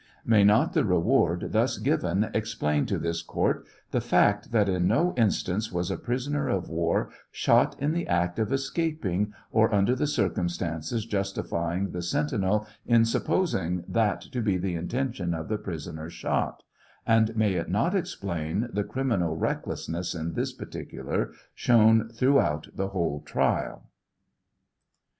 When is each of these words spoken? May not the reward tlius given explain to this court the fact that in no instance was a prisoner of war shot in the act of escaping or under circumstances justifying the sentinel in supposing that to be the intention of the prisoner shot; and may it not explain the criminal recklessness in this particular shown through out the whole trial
May 0.25 0.43
not 0.43 0.73
the 0.73 0.83
reward 0.83 1.41
tlius 1.51 1.77
given 1.79 2.31
explain 2.33 2.87
to 2.87 2.97
this 2.97 3.21
court 3.21 3.67
the 3.91 4.01
fact 4.01 4.51
that 4.51 4.67
in 4.67 4.87
no 4.87 5.13
instance 5.15 5.71
was 5.71 5.91
a 5.91 5.95
prisoner 5.97 6.49
of 6.49 6.69
war 6.69 7.11
shot 7.31 7.75
in 7.79 7.91
the 7.91 8.07
act 8.07 8.39
of 8.39 8.51
escaping 8.51 9.31
or 9.51 9.71
under 9.71 9.95
circumstances 10.07 11.05
justifying 11.05 11.91
the 11.91 12.01
sentinel 12.01 12.65
in 12.87 13.05
supposing 13.05 13.83
that 13.87 14.21
to 14.21 14.41
be 14.41 14.57
the 14.57 14.73
intention 14.73 15.35
of 15.35 15.49
the 15.49 15.59
prisoner 15.59 16.09
shot; 16.09 16.63
and 17.05 17.37
may 17.37 17.53
it 17.53 17.69
not 17.69 17.93
explain 17.93 18.67
the 18.73 18.83
criminal 18.83 19.35
recklessness 19.37 20.15
in 20.15 20.33
this 20.33 20.51
particular 20.51 21.31
shown 21.53 22.09
through 22.09 22.39
out 22.39 22.67
the 22.75 22.87
whole 22.87 23.21
trial 23.23 23.83